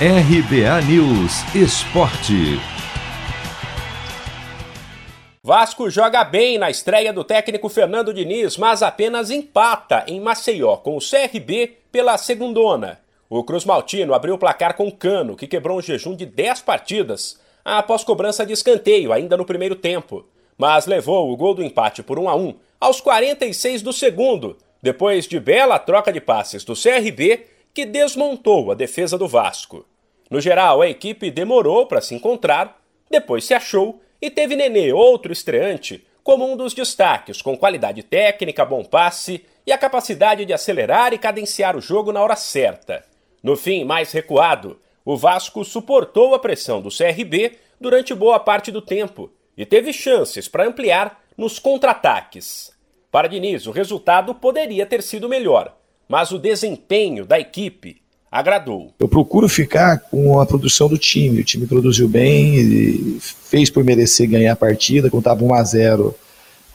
[0.00, 2.58] RBA News Esporte.
[5.40, 10.96] Vasco joga bem na estreia do técnico Fernando Diniz, mas apenas empata em Maceió com
[10.96, 12.98] o CRB pela segundona.
[13.30, 17.38] O Cruz Maltino abriu o placar com Cano, que quebrou um jejum de 10 partidas,
[17.64, 20.26] após cobrança de escanteio ainda no primeiro tempo,
[20.58, 25.28] mas levou o gol do empate por 1 a 1 aos 46 do segundo, depois
[25.28, 29.84] de bela troca de passes do CRB que desmontou a defesa do Vasco.
[30.30, 32.80] No geral, a equipe demorou para se encontrar,
[33.10, 38.64] depois se achou e teve Nenê, outro estreante, como um dos destaques, com qualidade técnica,
[38.64, 43.04] bom passe e a capacidade de acelerar e cadenciar o jogo na hora certa.
[43.42, 48.80] No fim, mais recuado, o Vasco suportou a pressão do CRB durante boa parte do
[48.80, 52.72] tempo e teve chances para ampliar nos contra-ataques.
[53.10, 55.76] Para Diniz, o resultado poderia ter sido melhor,
[56.08, 57.96] mas o desempenho da equipe
[58.30, 58.92] agradou.
[58.98, 61.40] Eu procuro ficar com a produção do time.
[61.40, 65.08] O time produziu bem, fez por merecer ganhar a partida.
[65.08, 66.14] Quando estava 1 a 0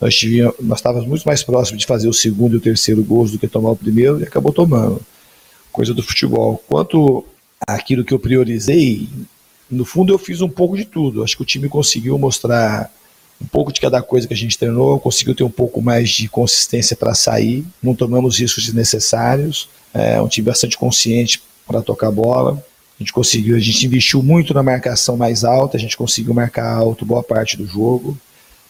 [0.00, 0.20] nós,
[0.60, 3.48] nós estávamos muito mais próximos de fazer o segundo e o terceiro gols do que
[3.48, 5.00] tomar o primeiro e acabou tomando.
[5.72, 6.62] Coisa do futebol.
[6.68, 7.26] Quanto
[7.66, 9.08] àquilo que eu priorizei,
[9.68, 11.24] no fundo eu fiz um pouco de tudo.
[11.24, 12.90] Acho que o time conseguiu mostrar
[13.40, 16.28] um pouco de cada coisa que a gente treinou, conseguiu ter um pouco mais de
[16.28, 19.68] consistência para sair, não tomamos riscos desnecessários.
[19.94, 22.62] É um time bastante consciente para tocar a bola.
[22.98, 26.74] A gente conseguiu, a gente investiu muito na marcação mais alta, a gente conseguiu marcar
[26.74, 28.18] alto boa parte do jogo.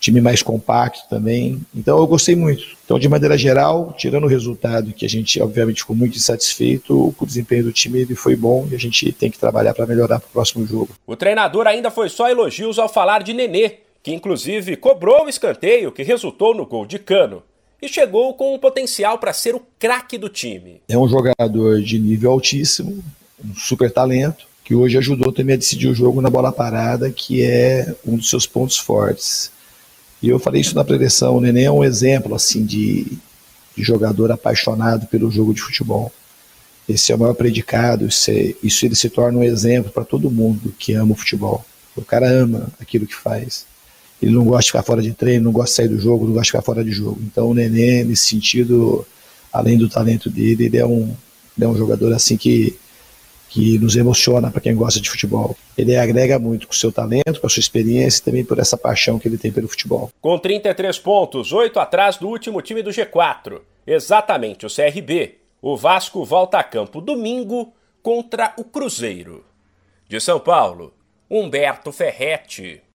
[0.00, 1.60] Time mais compacto também.
[1.74, 2.62] Então eu gostei muito.
[2.84, 7.26] Então, de maneira geral, tirando o resultado, que a gente obviamente ficou muito insatisfeito, o
[7.26, 10.28] desempenho do time ele foi bom e a gente tem que trabalhar para melhorar para
[10.28, 10.90] o próximo jogo.
[11.04, 15.92] O treinador ainda foi só elogios ao falar de Nenê, que inclusive cobrou o escanteio
[15.92, 17.42] que resultou no gol de Cano
[17.80, 20.80] e chegou com o potencial para ser o craque do time.
[20.88, 23.02] É um jogador de nível altíssimo,
[23.44, 27.42] um super talento, que hoje ajudou também a decidir o jogo na bola parada, que
[27.42, 29.50] é um dos seus pontos fortes.
[30.20, 33.06] E eu falei isso na preleção, o Nenê é um exemplo assim de,
[33.76, 36.12] de jogador apaixonado pelo jogo de futebol.
[36.88, 40.30] Esse é o maior predicado, isso, é, isso ele se torna um exemplo para todo
[40.30, 41.64] mundo que ama o futebol.
[41.96, 43.66] O cara ama aquilo que faz
[44.20, 46.32] ele não gosta de ficar fora de treino, não gosta de sair do jogo, não
[46.32, 47.18] gosta de ficar fora de jogo.
[47.22, 49.06] Então o Nenê, nesse sentido,
[49.52, 51.14] além do talento dele, ele é um,
[51.56, 52.76] ele é um jogador assim que,
[53.48, 55.56] que nos emociona para quem gosta de futebol.
[55.76, 58.76] Ele agrega muito com o seu talento, com a sua experiência e também por essa
[58.76, 60.10] paixão que ele tem pelo futebol.
[60.20, 66.24] Com 33 pontos, 8 atrás do último time do G4, exatamente o CRB, o Vasco
[66.24, 69.44] volta a campo domingo contra o Cruzeiro.
[70.08, 70.94] De São Paulo,
[71.30, 72.80] Humberto Ferretti.